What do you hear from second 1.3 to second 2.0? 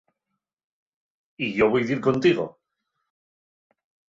Y yo voi